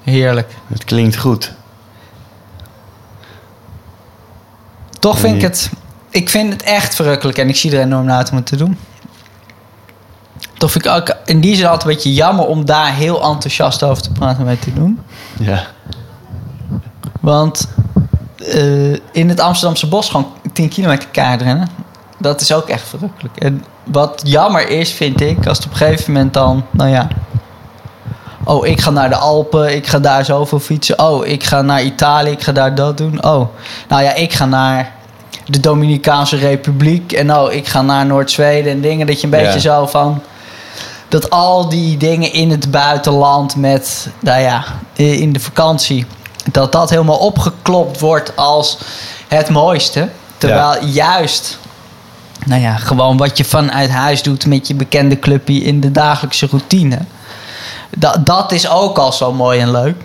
[0.04, 0.56] heerlijk.
[0.68, 1.54] Het klinkt goed.
[5.00, 5.70] Toch vind ik het,
[6.10, 8.56] ik vind het echt verrukkelijk en ik zie er enorm naar uit om het te
[8.56, 8.78] doen.
[10.58, 13.84] Toch vind ik ook in die zin altijd een beetje jammer om daar heel enthousiast
[13.84, 15.00] over te praten en mee te doen.
[15.40, 15.66] Ja.
[17.20, 17.68] Want
[18.38, 21.70] eh, in het Amsterdamse bos gewoon 10 kilometer kaartrennen.
[22.18, 23.38] Dat is ook echt verrukkelijk.
[23.38, 27.08] En wat jammer is, vind ik, als het op een gegeven moment dan, nou ja.
[28.44, 31.00] Oh, ik ga naar de Alpen, ik ga daar zoveel fietsen.
[31.00, 33.24] Oh, ik ga naar Italië, ik ga daar dat doen.
[33.24, 33.48] Oh,
[33.88, 34.92] nou ja, ik ga naar
[35.46, 37.12] de Dominicaanse Republiek.
[37.12, 39.08] En oh, ik ga naar Noord-Zweden en dingen.
[39.08, 39.60] Dat je een beetje Ja.
[39.60, 40.22] zo van.
[41.08, 46.06] Dat al die dingen in het buitenland met, nou ja, in de vakantie.
[46.52, 48.78] Dat dat helemaal opgeklopt wordt als
[49.28, 50.10] het mooiste.
[50.38, 51.58] Terwijl juist,
[52.46, 56.48] nou ja, gewoon wat je vanuit huis doet met je bekende clubje in de dagelijkse
[56.48, 56.98] routine.
[57.98, 59.96] Dat, dat is ook al zo mooi en leuk.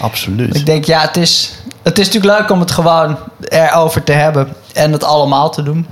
[0.00, 0.56] Absoluut.
[0.56, 3.16] Ik denk, ja, het is, het is natuurlijk leuk om het gewoon
[3.48, 5.86] erover te hebben en het allemaal te doen.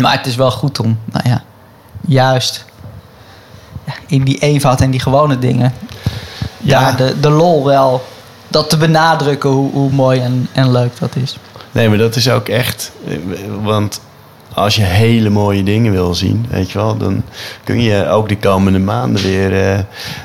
[0.00, 1.42] Maar het is wel goed om, nou ja,
[2.06, 2.64] juist
[3.84, 5.74] ja, in die eenvoud en die gewone dingen,
[6.58, 6.80] Ja.
[6.80, 8.04] daar de, de lol wel,
[8.48, 11.36] dat te benadrukken hoe, hoe mooi en, en leuk dat is.
[11.72, 12.92] Nee, maar dat is ook echt.
[13.08, 13.16] eh,
[13.62, 14.00] Want
[14.54, 17.22] als je hele mooie dingen wil zien, weet je wel, dan
[17.64, 19.78] kun je ook de komende maanden weer eh,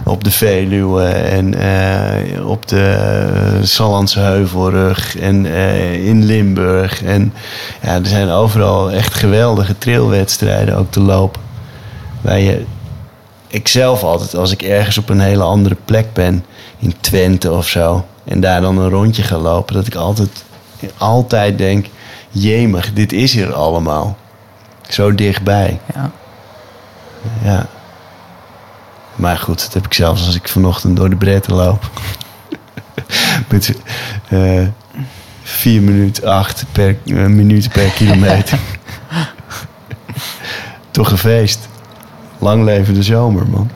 [0.05, 7.03] op de Veluwe en eh, op de Sallandse Heuvelrug en eh, in Limburg.
[7.03, 7.33] En
[7.81, 11.41] ja, er zijn overal echt geweldige trailwedstrijden ook te lopen.
[12.21, 12.63] Waar je,
[13.47, 16.45] ik zelf altijd, als ik ergens op een hele andere plek ben,
[16.79, 20.43] in Twente of zo, en daar dan een rondje ga lopen, dat ik altijd
[20.97, 21.85] altijd denk:
[22.29, 24.17] jemig, dit is hier allemaal.
[24.89, 25.79] Zo dichtbij.
[25.93, 26.11] Ja.
[27.43, 27.65] Ja.
[29.15, 31.89] Maar goed, dat heb ik zelfs als ik vanochtend door de bretten loop.
[33.49, 33.73] Met
[34.29, 34.67] eh
[35.43, 38.59] 4 minuten 8 per, eh, minuten per kilometer.
[40.91, 41.67] Toch een feest.
[42.39, 43.69] Lang leven de zomer, man.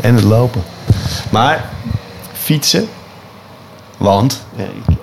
[0.00, 0.62] En het lopen.
[1.30, 1.64] Maar
[2.44, 2.88] fietsen.
[3.96, 4.96] Want ik,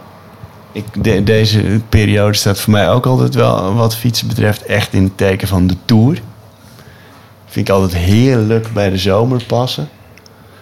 [0.72, 5.04] ik, de- deze periode staat voor mij ook altijd wel wat fietsen betreft echt in
[5.04, 6.22] het teken van de Tour.
[7.46, 9.90] Vind ik altijd heerlijk bij de zomer passen.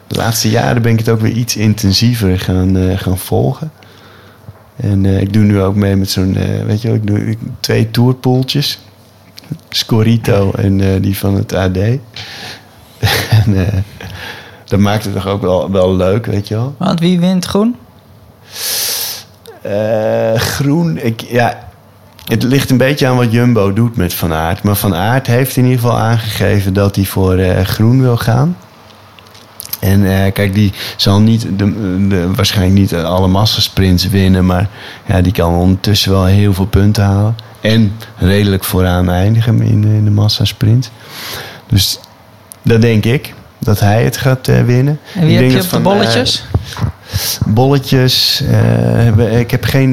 [0.08, 3.72] De laatste jaren ben ik het ook weer iets intensiever gaan, eh, gaan volgen.
[4.76, 7.38] En eh, ik doe nu ook mee met zo'n, eh, weet je wel, ik doe
[7.60, 8.80] twee tourpoeltjes.
[9.70, 11.78] Scorito en die van het AD.
[13.46, 13.56] en
[14.70, 16.76] dat maakt het toch ook wel, wel leuk, weet je wel.
[16.78, 17.76] Want wie wint groen?
[19.62, 21.68] Eh, groen, ik, ja,
[22.26, 24.64] het ligt een beetje aan wat Jumbo doet met Van Aert.
[24.64, 28.58] Maar Van Aert heeft in ieder geval aangegeven dat hij voor eh, groen wil gaan.
[29.80, 34.46] En eh, kijk, die zal niet de, de, waarschijnlijk niet alle massasprints winnen.
[34.46, 34.70] Maar
[35.06, 37.36] ja, die kan ondertussen wel heel veel punten halen.
[37.62, 40.92] En redelijk vooraan eindigen in, in de massasprint.
[41.68, 42.00] Dus
[42.62, 43.34] dat denk ik.
[43.60, 45.00] Dat hij het gaat eh, winnen.
[45.16, 46.46] En wie Ik heb je op de Van, eh, bolletjes?
[47.46, 48.44] bolletjes.
[48.52, 49.92] eh, ik heb geen,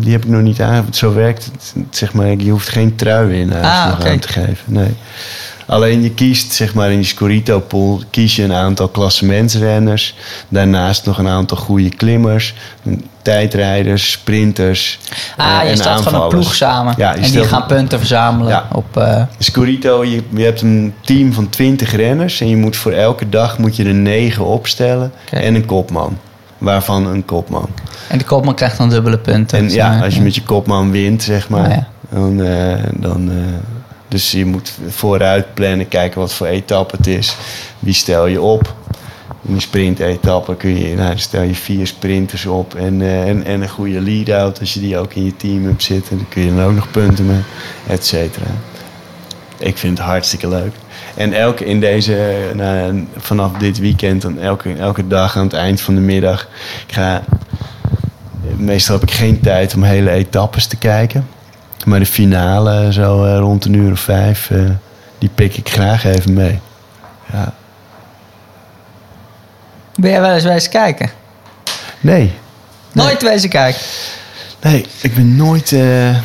[0.00, 0.86] die heb ik nog niet aan.
[0.90, 2.26] Zo werkt het, zeg maar.
[2.36, 4.56] Je hoeft geen trui in huis Ah, aan te geven.
[4.64, 4.94] Nee.
[5.68, 10.14] Alleen je kiest, zeg maar, in je Scorito pool kies je een aantal klassementsrenners.
[10.48, 12.54] Daarnaast nog een aantal goede klimmers,
[13.22, 14.98] tijdrijders, sprinters.
[15.36, 16.94] Ah, eh, je en stelt gewoon een ploeg samen.
[16.96, 18.68] Ja, en die gaan punten verzamelen Ja.
[18.72, 18.96] op...
[18.96, 23.28] eh, Scorito, je, je hebt een team van 20 renners en je moet voor elke
[23.28, 26.18] dag moet je er 9 opstellen en een kopman.
[26.58, 27.68] Waarvan een kopman.
[28.08, 29.58] en die kopman krijgt dan dubbele punten.
[29.58, 31.86] En Dus, ja, eh, als je met je kopman wint, zeg maar, ja.
[32.10, 33.36] dan, eh, dan eh,
[34.08, 37.36] dus je moet vooruit plannen, kijken wat voor etappe het is.
[37.78, 38.74] Wie stel je op?
[39.42, 43.60] In een sprintetappe kun je, nou, stel je vier sprinters op en, eh, en, en
[43.60, 44.60] een goede lead-out.
[44.60, 46.90] Als je die ook in je team hebt zitten, dan kun je dan ook nog
[46.90, 47.42] punten mee,
[47.86, 48.46] et cetera.
[49.58, 50.72] Ik vind het hartstikke leuk.
[51.14, 55.80] En elke in deze, nou, vanaf dit weekend, dan elke, elke dag aan het eind
[55.80, 56.48] van de middag.
[56.86, 57.22] Ga,
[58.56, 61.26] meestal heb ik geen tijd om hele etappes te kijken.
[61.88, 64.60] Maar de finale, zo eh, rond een uur of vijf, eh,
[65.18, 66.60] die pik ik graag even mee.
[67.32, 67.52] Ja.
[69.94, 71.10] Ben jij wel eens wezen kijken?
[72.00, 72.32] Nee,
[72.92, 73.80] Nooit wezen kijken.
[74.62, 75.72] nee, ik ben nooit.
[75.72, 76.16] eh,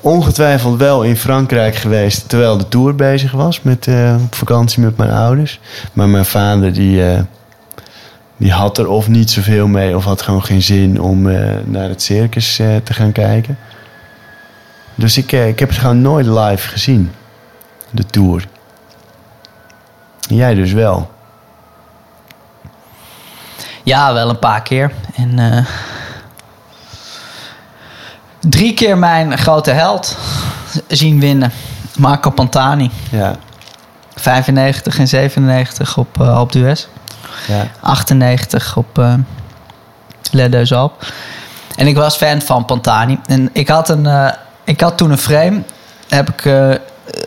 [0.00, 3.62] ongetwijfeld wel in Frankrijk geweest terwijl de tour bezig was.
[3.62, 3.88] Met,
[4.22, 5.60] op vakantie met mijn ouders.
[5.92, 7.02] Maar mijn vader die,
[8.36, 11.22] die had er of niet zoveel mee of had gewoon geen zin om
[11.64, 13.58] naar het circus te gaan kijken.
[14.94, 17.12] Dus ik, eh, ik heb het gewoon nooit live gezien.
[17.90, 18.48] De tour.
[20.20, 21.10] Jij dus wel.
[23.82, 24.92] Ja, wel een paar keer.
[25.14, 25.64] En eh,
[28.40, 30.16] drie keer mijn grote held
[30.88, 31.52] zien winnen.
[31.98, 32.90] Marco Pantani.
[33.10, 33.36] Ja,
[34.14, 36.86] 95 en 97 op uh, Alpe d'Huez.
[37.48, 39.14] ja, 98 op uh,
[40.30, 41.12] Les Deux Alpes.
[41.76, 43.18] En ik was fan van Pantani.
[43.26, 44.30] En ik had, een, uh,
[44.64, 45.62] ik had toen een frame.
[46.08, 46.74] Daar heb ik uh,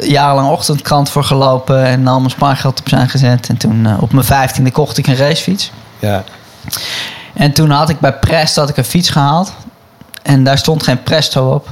[0.10, 1.86] jarenlang ochtendkrant voor gelopen.
[1.86, 3.50] En al mijn spaargeld op zijn gezet.
[3.50, 5.72] En toen uh, op mijn vijftiende kocht ik een racefiets.
[6.00, 6.24] ja.
[7.34, 9.54] En toen had ik bij Presto had ik een fiets gehaald.
[10.24, 11.68] En daar stond geen Presto op,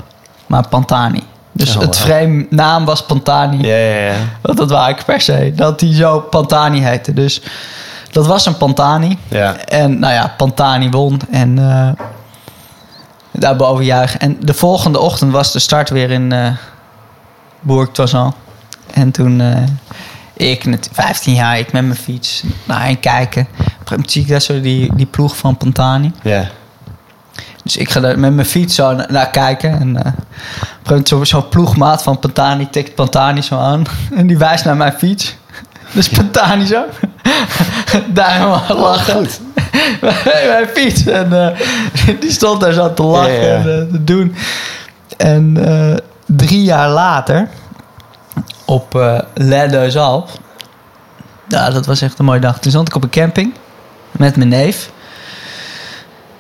[0.48, 1.24] maar Pantani.
[1.52, 3.68] Dus Oh, het frame naam was Pantani.
[3.68, 4.14] Ja, ja, ja.
[4.42, 5.52] Want dat wou ik per se.
[5.56, 7.14] Dat die zo Pantani heette.
[7.14, 7.42] Dus
[8.12, 9.18] dat was een Pantani.
[9.28, 9.56] Ja.
[9.58, 11.22] En nou ja, Pantani won.
[11.32, 11.90] En uh,
[13.40, 14.20] daarboven juichen.
[14.20, 16.48] En de volgende ochtend was de start weer in uh,
[17.60, 18.34] Bourg-Toisan.
[18.94, 19.40] En toen...
[19.40, 19.64] Uh,
[20.38, 23.48] ik, net 15 jaar, ik met mijn fiets naar kijken.
[23.58, 26.12] Een moment zie ik zo die, die ploeg van Pantani.
[26.24, 26.50] Ja.
[27.64, 29.80] Dus ik ga daar met mijn fiets zo naar, naar kijken.
[29.80, 30.16] En
[30.90, 33.84] uh, zo'n zo ploegmaat van Pantani tikt Pantani zo aan.
[34.18, 35.36] En die wijst naar mijn fiets.
[35.94, 36.84] Dus Pantani zo.
[38.14, 39.18] daar helemaal lachen.
[39.18, 39.26] Oh,
[40.48, 41.06] mijn fiets.
[41.06, 41.48] En uh,
[42.20, 43.54] die stond daar zo te lachen Ja, ja.
[43.54, 44.36] en uh, te doen.
[45.18, 47.48] En uh, drie jaar later,
[48.66, 49.20] op uh,
[49.96, 50.40] Alpes.
[51.48, 52.60] Ja, dat was echt een mooie dag.
[52.60, 53.54] Toen stond ik op een camping
[54.12, 54.92] met mijn neef.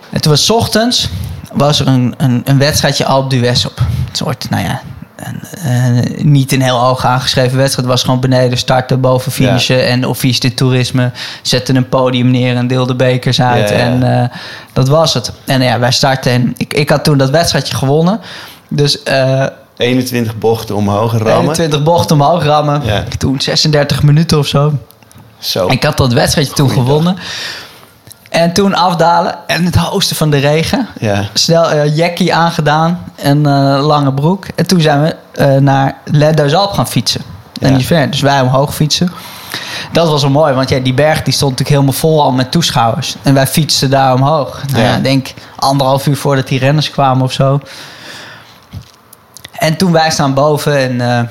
[0.09, 1.09] En toen was 's ochtends
[1.53, 3.79] was er een, een, een wedstrijdje Alpe d'Huez op.
[3.79, 4.81] Een soort, nou ja,
[5.15, 7.87] een, uh, niet een heel hoog aangeschreven wedstrijd.
[7.87, 9.77] Het was gewoon beneden starten, boven finishen.
[9.77, 9.83] Ja.
[9.83, 13.69] En office de toerisme zette een podium neer en deelde bekers uit.
[13.69, 13.83] Ja, ja.
[13.83, 14.37] En uh,
[14.73, 15.31] dat was het.
[15.45, 16.31] En ja, wij startten.
[16.31, 18.19] En ik, ik had toen dat wedstrijdje gewonnen.
[18.67, 18.99] Dus...
[19.07, 19.45] Uh,
[19.77, 21.33] 21 bochten omhoog rammen.
[21.33, 22.81] 21 bochten omhoog rammen.
[23.17, 24.73] Toen 36 minuten of zo.
[25.39, 25.67] Zo.
[25.67, 27.17] Ik had dat wedstrijdje toen gewonnen.
[28.29, 30.87] En toen afdalen en het hoogste van de regen.
[30.99, 31.25] Ja.
[31.33, 34.45] Snel uh, jackie aangedaan en uh, lange broek.
[34.55, 35.15] En toen zijn we
[35.53, 37.21] uh, naar Les Alpes gaan fietsen.
[37.61, 37.75] En Ja.
[37.75, 38.09] niet ver.
[38.09, 39.11] Dus wij omhoog fietsen.
[39.91, 42.51] Dat was wel mooi, want ja, die berg die stond natuurlijk helemaal vol al met
[42.51, 43.15] toeschouwers.
[43.23, 44.61] En wij fietsten daar omhoog.
[44.67, 44.89] Nou, Ja.
[44.89, 44.95] ja.
[44.95, 47.59] Ik denk anderhalf uur voordat die renners kwamen of zo.
[49.51, 51.01] En toen wij staan boven en...
[51.01, 51.23] eh,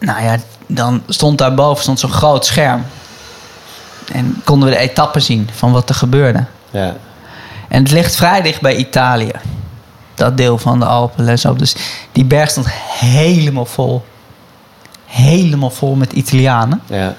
[0.00, 2.84] nou ja, dan stond daar boven stond zo'n groot scherm.
[4.12, 6.44] En konden we de etappen zien van wat er gebeurde.
[6.70, 6.94] Ja.
[7.68, 9.32] En het ligt vrij dicht bij Italië.
[10.14, 11.24] Dat deel van de Alpen.
[11.24, 11.58] Les op.
[11.58, 11.76] Dus
[12.12, 12.66] die berg stond
[13.00, 14.04] helemaal vol.
[15.06, 16.82] Helemaal vol met Italianen.
[16.86, 17.14] Ja.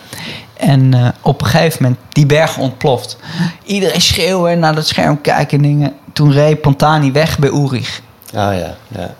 [0.53, 3.17] En uh, op een gegeven moment, die berg ontploft.
[3.63, 5.93] Iedereen schreeuwen naar dat scherm kijken en dingen.
[6.13, 8.01] Toen reed Pantani weg bij Urich.
[8.25, 8.75] Oh ja.
[8.87, 9.13] Ja.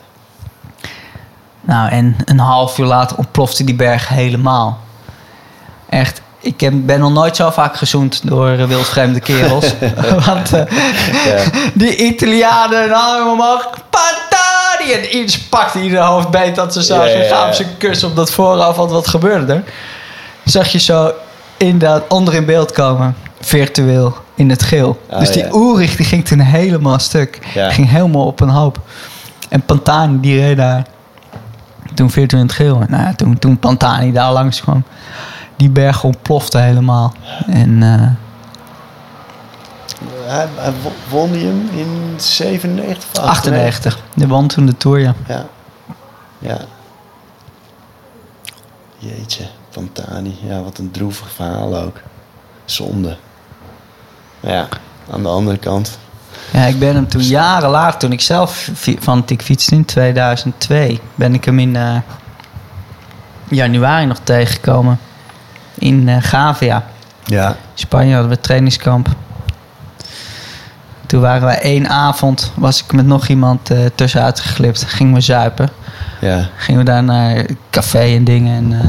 [1.61, 4.79] Nou, en een half uur later ontplofte die berg helemaal.
[5.89, 9.65] Echt, ik ben nog nooit zo vaak gezoend door uh, wildvreemde kerels.
[10.25, 10.61] Want uh,
[11.25, 11.43] Ja.
[11.73, 14.91] die Italianen, arm omhoog, Pantani!
[14.93, 16.97] En iedereen pakte ieder hoofdbeet dat ze zag.
[16.97, 17.35] Ja, ja, En ja.
[17.35, 18.77] gaven ze kus op dat voorhoofd.
[18.77, 19.63] Want wat gebeurde er?
[20.45, 21.11] Zag je zo
[21.57, 23.15] inderdaad onder in beeld komen.
[23.41, 25.01] Virtueel, in het geel.
[25.09, 25.53] Oh, dus die.
[25.53, 27.39] Oerig, die ging toen helemaal stuk.
[27.53, 28.79] Ging helemaal op een hoop.
[29.49, 30.85] En Pantani, die reed daar
[31.93, 32.83] toen virtueel in het geel.
[32.87, 34.83] Nou toen, toen Pantani daar langs kwam,
[35.59, 37.13] die berg ontplofte helemaal.
[37.47, 38.07] En eh,
[40.25, 44.99] Hij, hij wo- won hij hem in 97 of 98, de won toen de Tour,
[44.99, 45.13] ja.
[45.27, 45.45] Ja.
[46.39, 46.57] Ja.
[48.97, 50.37] Jeetje, Pantani.
[50.47, 51.97] Ja, wat een droevig verhaal ook.
[52.65, 53.17] Zonde.
[54.39, 54.67] Ja,
[55.11, 55.97] aan de andere kant.
[56.51, 60.99] Ja, ik ben hem toen jaren later, toen ik zelf fi- fanatiek fietste in 2002,
[61.15, 61.95] ben ik hem in eh,
[63.49, 64.99] januari nog tegengekomen.
[65.79, 66.83] In eh Gavia,
[67.25, 67.55] Ja.
[67.73, 69.07] Spanje hadden we trainingskamp.
[71.05, 74.83] Toen waren wij één avond, was ik met nog iemand eh tussenuit geglipt.
[74.83, 75.69] Gingen we zuipen.
[76.21, 76.49] Ja.
[76.57, 78.55] Gingen we daar naar café en dingen.
[78.55, 78.87] En eh,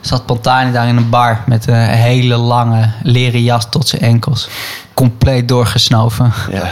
[0.00, 4.48] zat Pantani daar in een bar met een hele lange leren jas tot zijn enkels.
[4.94, 6.32] Compleet doorgesnoven.
[6.50, 6.70] Ja.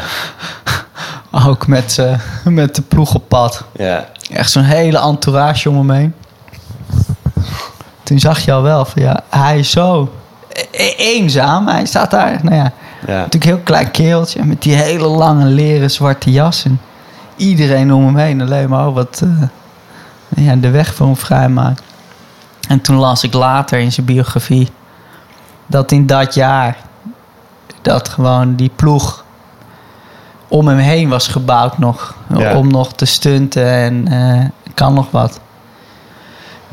[1.46, 2.02] Ook met,
[2.44, 3.64] met de ploeg op pad.
[3.76, 4.08] Ja.
[4.30, 6.14] Echt zo'n hele entourage om hem heen.
[8.04, 10.12] Toen zag je al wel van ja, hij is zo
[10.70, 11.68] e- eenzaam.
[11.68, 12.72] Hij staat daar, nou ja,
[13.06, 13.12] Ja.
[13.12, 16.64] natuurlijk een heel klein keeltje met die hele lange leren zwarte jas.
[16.64, 16.80] En
[17.36, 19.48] iedereen om hem heen alleen maar oh, wat eh,
[20.46, 21.82] ja, de weg voor hem vrijmaakt.
[22.68, 24.68] En toen las ik later in zijn biografie
[25.66, 26.76] dat in dat jaar
[27.82, 29.24] dat gewoon die ploeg
[30.48, 32.14] om hem heen was gebouwd nog.
[32.36, 32.56] Ja.
[32.56, 35.40] Om nog te stunten en eh, kan nog wat.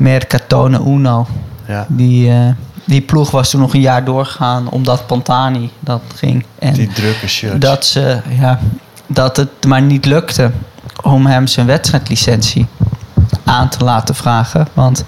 [0.02, 1.26] Mercatone Uno.
[1.66, 1.86] Ja.
[1.88, 2.48] Die, eh,
[2.84, 6.44] die ploeg was toen nog een jaar doorgegaan omdat Pantani dat ging.
[6.58, 7.58] En Die drukke shirts.
[7.58, 8.58] dat, ze, ja,
[9.06, 10.50] dat het maar niet lukte
[11.02, 12.66] om hem zijn wedstrijdlicentie
[13.44, 14.68] aan te laten vragen.
[14.72, 15.04] Want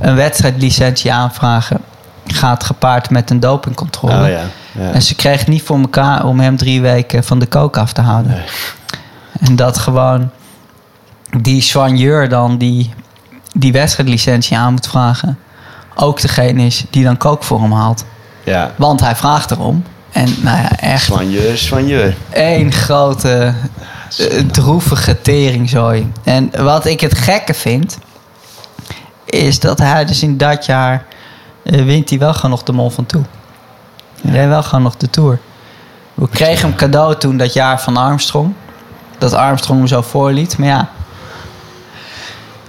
[0.00, 1.80] een wedstrijdlicentie aanvragen
[2.26, 4.22] gaat gepaard met een dopingcontrole.
[4.22, 4.42] Oh ja.
[4.72, 4.90] ja.
[4.92, 8.00] En ze kreeg niet voor elkaar om hem drie weken van de kook af te
[8.00, 8.32] houden.
[8.32, 8.44] Nee.
[9.40, 10.30] En dat gewoon
[11.40, 12.90] die soigneur dan die,
[13.54, 15.38] die wedstrijdlicentie aan moet vragen...
[15.94, 18.04] ook degene is die dan kook voor hem haalt.
[18.44, 18.70] Ja.
[18.76, 19.84] Want hij vraagt erom.
[20.12, 22.16] En nou ja, echt Soigneur, soigneur.
[22.30, 23.54] één grote
[24.18, 26.12] eh, droevige teringzooi.
[26.24, 27.98] En wat ik het gekke vind...
[29.24, 31.04] is dat hij dus in dat jaar...
[31.64, 33.26] eh, wint hij wel gewoon nog de Mont Ventoux.
[34.22, 35.38] Hij reed wel gewoon nog de Tour.
[36.14, 38.52] We kregen hem cadeau toen dat jaar van Armstrong.
[39.18, 40.58] Dat Armstrong hem zo voorliet.
[40.58, 40.88] Maar ja...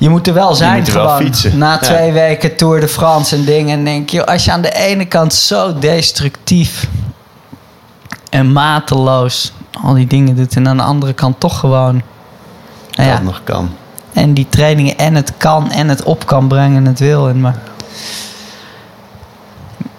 [0.04, 1.24] Je moet er wel zijn moet er wel gewoon.
[1.26, 1.58] fietsen.
[1.58, 1.78] Na Ja.
[1.78, 3.78] twee weken Tour de France en dingen.
[3.78, 6.88] En denk je, als je aan de ene kant zo destructief
[8.30, 10.56] en mateloos al die dingen doet.
[10.56, 12.02] En aan de andere kant toch gewoon.
[12.92, 13.70] Nou ja, Dat nog kan.
[14.14, 17.30] en die trainingen en het kan en het op kan brengen en het wil.
[17.30, 17.56] En maar,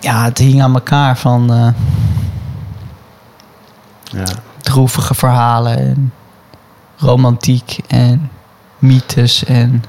[0.01, 1.69] ja, het hing aan elkaar van eh,
[4.05, 4.25] Ja.
[4.61, 6.13] droevige verhalen en
[6.97, 8.31] romantiek en
[8.79, 9.85] mythes en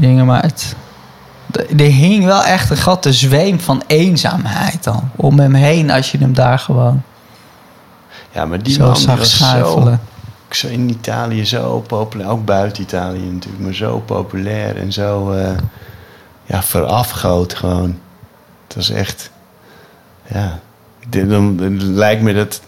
[0.00, 0.26] dingen.
[0.26, 0.74] Maar het,
[1.76, 6.18] er hing wel echt een grote zweem van eenzaamheid al om hem heen als je
[6.18, 7.02] hem daar gewoon
[8.32, 10.00] ja, maar die zo zag was zo, schuifelen.
[10.50, 12.30] zo in Italië zo populair.
[12.30, 13.62] Ook buiten Italië natuurlijk.
[13.62, 15.56] Maar zo populair en zo eh
[16.44, 17.98] ja, verafgoot gewoon.
[18.66, 19.30] Het was echt...
[20.32, 20.58] Ja.
[21.08, 22.60] Dan, dan lijkt me dat...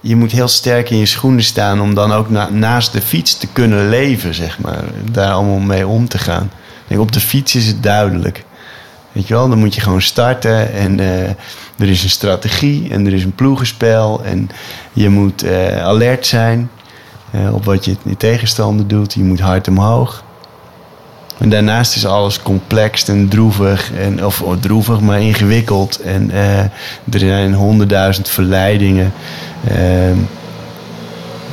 [0.00, 3.38] Je moet heel sterk in je schoenen staan om dan ook na- naast de fiets
[3.38, 4.84] te kunnen leven, zeg maar.
[5.10, 6.50] Daar allemaal mee om te gaan.
[6.86, 8.44] Denk, op de fiets is het duidelijk.
[9.12, 11.28] Weet je wel, dan moet je gewoon starten en eh,
[11.78, 14.50] er is een strategie en er is een ploegenspel en
[14.92, 16.70] je moet eh, alert zijn
[17.30, 19.14] eh, op wat je tegenstander doet.
[19.14, 20.24] Je moet hard omhoog.
[21.38, 26.00] En daarnaast is alles complex en droevig, en, of oh, droevig, maar ingewikkeld.
[26.00, 26.58] En eh,
[27.10, 29.12] er zijn honderdduizend verleidingen.
[29.68, 30.18] Ehm,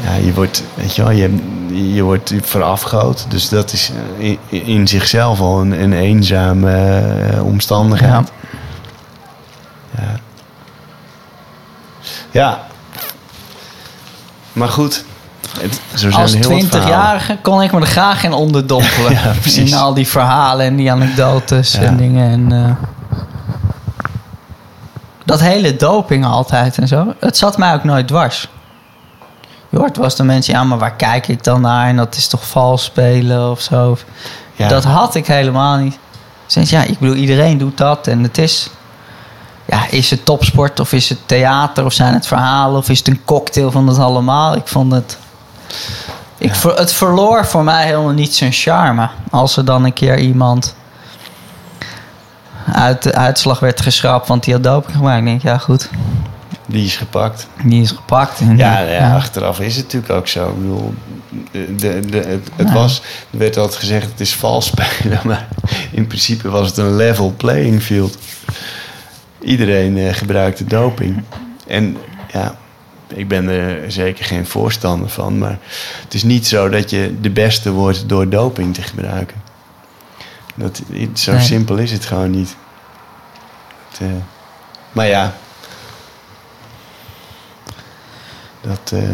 [0.03, 1.37] ja, je wordt, weet je wel, je,
[1.93, 2.33] je wordt.
[3.29, 8.31] Dus dat is eh, in, in zichzelf al een, een eenzame eh, omstandigheid.
[9.97, 10.19] Ja.
[12.31, 12.67] ja.
[14.53, 15.05] Maar goed.
[15.59, 15.81] Het,
[16.13, 16.35] Als.
[16.35, 19.11] 20-jarige kon ik me er graag in onderdompelen.
[19.23, 19.71] Ja, precies.
[19.71, 22.31] in al die verhalen en die anekdotes en dingen.
[22.31, 22.75] En, eh,
[25.25, 27.13] dat hele doping altijd en zo.
[27.19, 28.47] Het zat mij ook nooit dwars.
[29.69, 31.87] Je hoort eens de mensen, ja, maar waar kijk ik dan naar?
[31.87, 33.97] En dat is toch vals spelen of zo.
[34.55, 34.67] Ja.
[34.67, 35.97] Dat had ik helemaal niet.
[36.45, 38.07] Sinds, ja, ik bedoel, iedereen doet dat.
[38.07, 38.69] En het is...
[39.65, 42.77] Ja, is het topsport of is het theater of zijn het verhalen...
[42.77, 44.55] of is het een cocktail van het allemaal?
[44.55, 45.17] Ik vond het...
[46.37, 49.09] Ik het verloor voor mij helemaal niet zijn charme.
[49.29, 50.75] Als er dan een keer iemand
[52.73, 54.27] uit de uitslag werd geschrapt...
[54.27, 55.19] want die had doping gebruikt.
[55.19, 55.89] Ik denk, ja goed.
[56.65, 57.47] Die is gepakt.
[57.63, 58.39] Die is gepakt.
[58.55, 60.47] Ja, ja, achteraf is het natuurlijk ook zo.
[60.49, 60.93] Ik bedoel,
[61.51, 62.73] de, de, de- het, het Ja.
[62.73, 63.01] was,
[63.31, 65.47] er werd altijd gezegd het is vals spelen, maar
[65.91, 68.17] in principe was het een level playing field.
[69.41, 71.23] Iedereen eh, gebruikte doping.
[71.67, 71.97] En
[72.31, 72.55] ja,
[73.15, 75.57] ik ben er zeker geen voorstander van, maar
[76.03, 79.41] het is niet zo dat je de beste wordt door doping te gebruiken.
[80.55, 80.81] Dat,
[81.13, 81.41] zo Nee.
[81.41, 82.55] simpel is het gewoon niet.
[83.89, 84.07] Het, eh,
[84.91, 85.33] maar ja,
[88.61, 88.91] dat.
[88.91, 89.09] eh,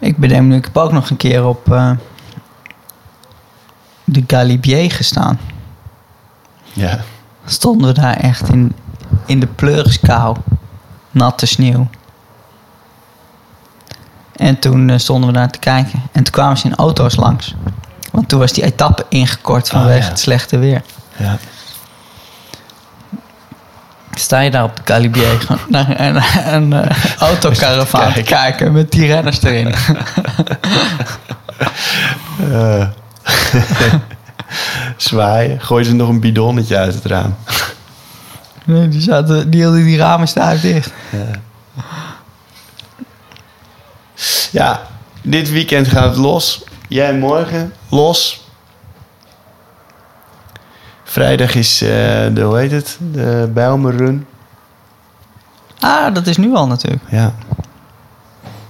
[0.00, 1.90] Ik bedenk nu, ik heb ook nog een keer op eh,
[4.04, 5.38] de Galibier gestaan.
[6.72, 7.00] ja.
[7.44, 8.72] Stonden we daar echt in,
[9.30, 10.36] in de pleuriskou.
[11.10, 11.88] Natte sneeuw.
[14.36, 16.02] En toen eh, stonden we daar te kijken.
[16.12, 17.54] En toen kwamen ze in auto's langs.
[18.12, 20.08] Want toen was die etappe ingekort vanwege Oh, ja.
[20.08, 20.82] het slechte weer.
[21.16, 21.38] Ja.
[24.14, 26.22] Sta je daar op de Galibier gewoon naar een,
[26.54, 26.96] een, eh,
[27.28, 28.24] autocaravaan te Kijken.
[28.36, 29.74] kijken met die renners erin.
[32.52, 32.86] Eh.
[34.96, 35.60] zwaaien.
[35.60, 37.34] Gooi ze nog een bidonnetje uit het raam.
[38.70, 40.92] Nee, die, zaten, die hielden die ramen stijf dicht.
[44.50, 44.80] Ja,
[45.22, 46.64] dit weekend gaat het los.
[46.88, 48.48] Jij morgen los.
[51.04, 51.88] Vrijdag is eh,
[52.32, 52.98] de, hoe heet het?
[53.00, 54.26] De Bijlmer Run.
[55.80, 57.02] Ah, dat is nu al natuurlijk.
[57.10, 57.34] Ja.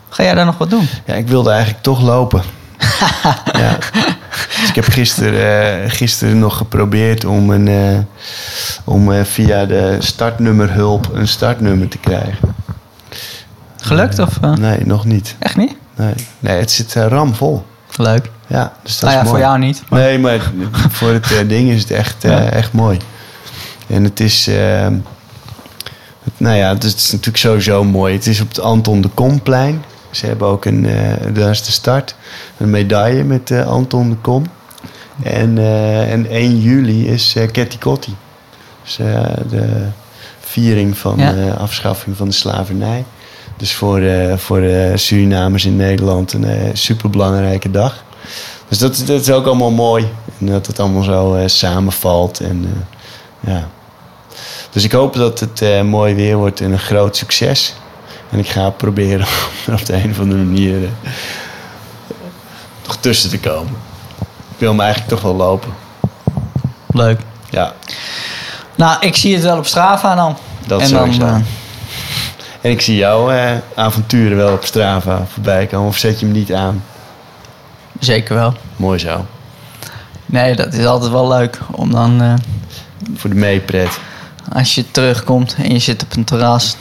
[0.09, 0.89] Ga jij daar nog wat doen?
[1.05, 2.43] ja, ik wilde eigenlijk toch lopen.
[3.53, 3.79] ja.
[4.61, 7.99] Dus ik heb gisteren, eh, gisteren nog geprobeerd om, een, eh,
[8.85, 12.55] om eh, via de startnummerhulp een startnummer te krijgen.
[13.77, 14.41] Gelukt of?
[14.41, 15.37] Nee, nog niet.
[15.39, 15.77] Echt niet?
[15.97, 17.65] Nee, nee het zit ramvol.
[17.97, 18.31] Leuk.
[18.47, 19.29] Ja, dus dat nou ja, is mooi.
[19.29, 19.83] voor jou niet.
[19.89, 20.41] maar- Nee, maar
[20.99, 22.41] voor het ding is het echt, Ja.
[22.51, 22.99] echt mooi.
[23.87, 24.83] En het is, eh,
[26.25, 28.15] het- nou ja, het is, het is natuurlijk sowieso mooi.
[28.15, 29.85] Het is op het Anton de Komplein.
[30.11, 32.15] Ze hebben ook een, eh, daar is de start,
[32.57, 34.45] een medaille met eh, Anton de Kom.
[35.23, 38.17] En, eh, en 1 juli is eh Ketty Kotti.
[38.83, 38.97] Dus
[39.51, 39.87] de
[40.41, 41.33] viering van Ja.
[41.33, 43.05] de afschaffing van de slavernij.
[43.57, 44.03] Dus voor,
[44.37, 48.05] voor de Surinamers in Nederland een superbelangrijke dag.
[48.69, 50.09] Dus dat, dat is ook allemaal mooi.
[50.39, 52.41] En dat het allemaal zo samenvalt.
[52.41, 52.87] En,
[53.41, 53.69] ja.
[54.71, 57.75] Dus ik hoop dat het mooi weer wordt en een groot succes.
[58.31, 59.27] En ik ga proberen
[59.67, 60.91] om er op de een of andere manier eh,
[62.83, 63.73] toch tussen te komen.
[64.51, 65.71] Ik wil me eigenlijk toch wel lopen.
[66.87, 67.21] Leuk.
[67.51, 67.73] Ja,
[68.75, 70.37] Nou, ik zie het wel op Strava dan.
[70.67, 71.19] dat en sowieso.
[71.19, 71.41] dan, eh,
[72.61, 75.89] En ik zie jouw eh, avonturen wel op Strava voorbij komen.
[75.89, 76.85] Of zet je hem niet aan?
[77.99, 78.55] zeker wel.
[78.77, 79.27] Mooi zo.
[80.27, 81.59] Nee, dat is altijd wel leuk.
[81.71, 82.39] Om dan,
[83.15, 83.99] Voor de meepret.
[84.53, 86.77] als je terugkomt en je zit op een terras.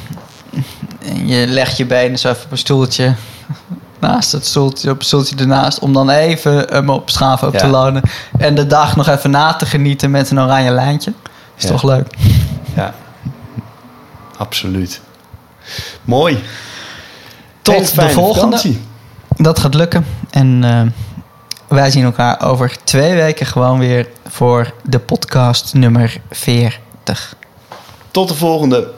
[1.06, 3.14] En je legt je benen zo even op een stoeltje.
[4.00, 5.80] Naast het stoeltje, op stoeltje ernaast.
[5.80, 7.60] Om dan even hem op Strava op Ja.
[7.60, 8.02] te laden.
[8.38, 11.14] En de dag nog even na te genieten met een oranje lijntje.
[11.56, 11.70] Is Ja.
[11.70, 12.16] toch leuk?
[12.76, 12.94] Ja,
[14.38, 15.02] absoluut.
[16.04, 16.44] Mooi.
[17.62, 18.42] Tot de volgende.
[18.58, 18.82] vakantie.
[19.38, 20.06] Dat gaat lukken.
[20.30, 20.82] En eh,
[21.68, 27.36] wij zien elkaar over twee weken gewoon weer voor de podcast nummer 40.
[28.12, 28.92] Tot de volgende.